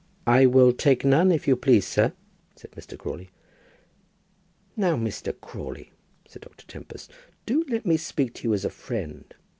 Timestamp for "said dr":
6.27-6.65